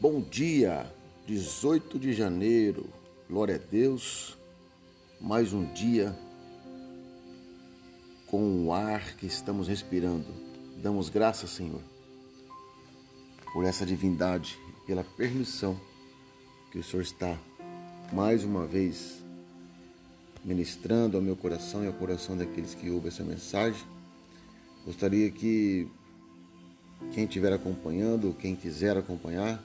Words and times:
Bom 0.00 0.20
dia, 0.20 0.86
18 1.26 1.98
de 1.98 2.12
janeiro, 2.12 2.88
glória 3.28 3.56
a 3.56 3.58
Deus, 3.58 4.38
mais 5.20 5.52
um 5.52 5.64
dia 5.72 6.16
com 8.28 8.64
o 8.64 8.72
ar 8.72 9.16
que 9.16 9.26
estamos 9.26 9.66
respirando. 9.66 10.26
Damos 10.80 11.08
graças, 11.08 11.50
Senhor, 11.50 11.80
por 13.52 13.64
essa 13.64 13.84
divindade, 13.84 14.56
pela 14.86 15.02
permissão 15.02 15.76
que 16.70 16.78
o 16.78 16.84
Senhor 16.84 17.02
está 17.02 17.36
mais 18.12 18.44
uma 18.44 18.64
vez 18.64 19.20
ministrando 20.44 21.16
ao 21.16 21.22
meu 21.24 21.34
coração 21.34 21.82
e 21.82 21.88
ao 21.88 21.92
coração 21.92 22.36
daqueles 22.36 22.72
que 22.72 22.88
ouvem 22.88 23.08
essa 23.08 23.24
mensagem. 23.24 23.84
Gostaria 24.86 25.28
que 25.28 25.88
quem 27.12 27.24
estiver 27.24 27.52
acompanhando, 27.52 28.32
quem 28.38 28.54
quiser 28.54 28.96
acompanhar, 28.96 29.60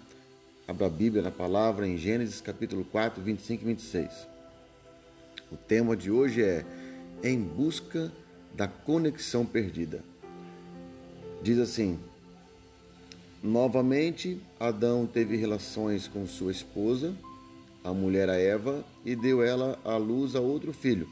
Abra 0.74 0.88
a 0.88 0.90
Bíblia 0.90 1.22
na 1.22 1.30
palavra 1.30 1.88
em 1.88 2.00
Gênesis 2.00 2.42
capítulo 2.42 2.84
4, 2.84 3.22
25 3.22 3.62
e 3.62 3.66
26. 3.68 4.28
O 5.52 5.56
tema 5.56 5.96
de 5.96 6.10
hoje 6.10 6.42
é 6.42 6.66
Em 7.24 7.40
busca 7.40 8.12
da 8.56 8.68
conexão 8.68 9.46
perdida. 9.46 10.04
Diz 11.44 11.60
assim: 11.60 12.00
Novamente, 13.44 14.42
Adão 14.60 15.06
teve 15.06 15.36
relações 15.36 16.08
com 16.08 16.26
sua 16.26 16.52
esposa, 16.52 17.14
a 17.84 17.94
mulher 17.94 18.28
a 18.28 18.40
Eva, 18.40 18.84
e 19.06 19.16
deu 19.16 19.44
ela 19.44 19.78
à 19.86 19.96
luz 19.96 20.36
a 20.36 20.40
outro 20.40 20.74
filho, 20.74 21.08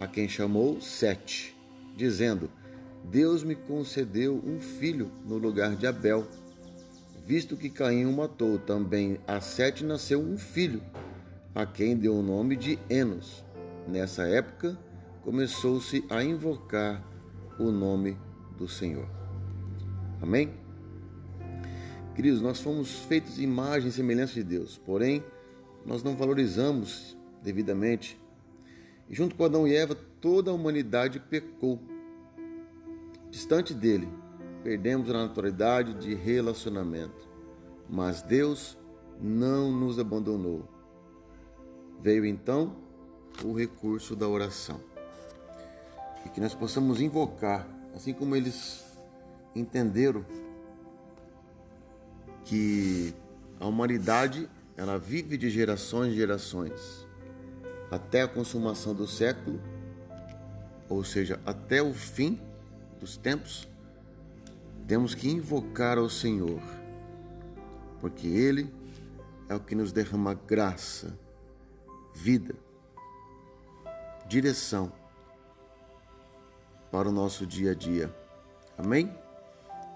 a 0.00 0.08
quem 0.08 0.28
chamou 0.28 0.80
Sete, 0.80 1.54
dizendo: 1.96 2.50
Deus 3.04 3.44
me 3.44 3.54
concedeu 3.54 4.42
um 4.44 4.58
filho 4.58 5.08
no 5.24 5.38
lugar 5.38 5.76
de 5.76 5.86
Abel 5.86 6.26
visto 7.24 7.56
que 7.56 7.70
Caim 7.70 8.04
o 8.04 8.12
matou, 8.12 8.58
também 8.58 9.18
a 9.26 9.40
Sete 9.40 9.82
nasceu 9.82 10.20
um 10.20 10.36
filho, 10.36 10.82
a 11.54 11.64
quem 11.64 11.96
deu 11.96 12.14
o 12.14 12.22
nome 12.22 12.54
de 12.54 12.78
Enos. 12.90 13.42
Nessa 13.88 14.26
época, 14.26 14.78
começou-se 15.22 16.04
a 16.10 16.22
invocar 16.22 17.02
o 17.58 17.70
nome 17.70 18.18
do 18.58 18.68
Senhor. 18.68 19.08
Amém? 20.20 20.52
Queridos, 22.14 22.40
nós 22.42 22.60
fomos 22.60 23.00
feitos 23.00 23.38
imagem 23.38 23.88
e 23.88 23.92
semelhança 23.92 24.34
de 24.34 24.44
Deus, 24.44 24.76
porém, 24.76 25.24
nós 25.84 26.02
não 26.02 26.14
valorizamos 26.14 27.16
devidamente. 27.42 28.20
E 29.08 29.14
junto 29.14 29.34
com 29.34 29.44
Adão 29.44 29.66
e 29.66 29.74
Eva, 29.74 29.96
toda 30.20 30.50
a 30.50 30.54
humanidade 30.54 31.18
pecou. 31.18 31.80
Distante 33.30 33.74
dele, 33.74 34.08
perdemos 34.64 35.10
a 35.10 35.12
naturalidade 35.12 35.92
de 35.92 36.14
relacionamento. 36.14 37.28
Mas 37.88 38.22
Deus 38.22 38.78
não 39.20 39.70
nos 39.70 39.98
abandonou. 39.98 40.66
Veio 42.00 42.24
então 42.24 42.74
o 43.44 43.52
recurso 43.52 44.16
da 44.16 44.26
oração. 44.26 44.80
E 46.24 46.30
que 46.30 46.40
nós 46.40 46.54
possamos 46.54 46.98
invocar, 46.98 47.68
assim 47.94 48.14
como 48.14 48.34
eles 48.34 48.82
entenderam 49.54 50.24
que 52.46 53.14
a 53.60 53.66
humanidade 53.66 54.48
ela 54.78 54.98
vive 54.98 55.36
de 55.36 55.50
gerações 55.50 56.12
em 56.12 56.16
gerações 56.16 57.06
até 57.90 58.22
a 58.22 58.28
consumação 58.28 58.94
do 58.94 59.06
século, 59.06 59.60
ou 60.88 61.04
seja, 61.04 61.38
até 61.44 61.82
o 61.82 61.92
fim 61.92 62.40
dos 62.98 63.16
tempos 63.16 63.68
temos 64.86 65.14
que 65.14 65.28
invocar 65.28 65.98
ao 65.98 66.10
Senhor, 66.10 66.60
porque 68.00 68.26
Ele 68.26 68.72
é 69.48 69.54
o 69.54 69.60
que 69.60 69.74
nos 69.74 69.92
derrama 69.92 70.34
graça, 70.34 71.18
vida, 72.14 72.54
direção 74.28 74.92
para 76.90 77.08
o 77.08 77.12
nosso 77.12 77.46
dia 77.46 77.72
a 77.72 77.74
dia. 77.74 78.14
Amém? 78.76 79.10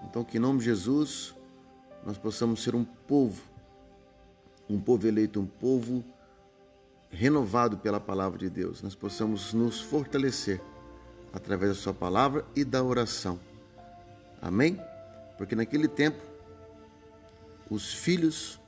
Então, 0.03 0.23
que 0.23 0.37
em 0.37 0.39
nome 0.39 0.59
de 0.59 0.65
Jesus 0.65 1.35
nós 2.05 2.17
possamos 2.17 2.63
ser 2.63 2.73
um 2.73 2.83
povo, 2.83 3.41
um 4.67 4.79
povo 4.79 5.07
eleito, 5.07 5.39
um 5.39 5.45
povo 5.45 6.03
renovado 7.09 7.77
pela 7.77 7.99
palavra 7.99 8.39
de 8.39 8.49
Deus. 8.49 8.81
Nós 8.81 8.95
possamos 8.95 9.53
nos 9.53 9.81
fortalecer 9.81 10.61
através 11.31 11.71
da 11.71 11.77
Sua 11.77 11.93
palavra 11.93 12.45
e 12.55 12.63
da 12.63 12.83
oração 12.83 13.39
Amém? 14.41 14.79
Porque 15.37 15.55
naquele 15.55 15.87
tempo 15.87 16.21
os 17.69 17.93
filhos 17.93 18.59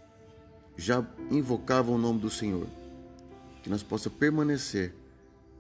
já 0.78 1.06
invocavam 1.30 1.96
o 1.96 1.98
nome 1.98 2.20
do 2.20 2.30
Senhor. 2.30 2.68
Que 3.64 3.70
nós 3.70 3.84
possa 3.84 4.10
permanecer 4.10 4.94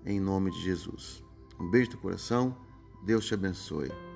em 0.05 0.19
nome 0.19 0.51
de 0.51 0.61
Jesus. 0.61 1.23
Um 1.59 1.69
beijo 1.69 1.91
do 1.91 1.97
coração. 1.97 2.55
Deus 3.05 3.25
te 3.25 3.33
abençoe. 3.33 4.10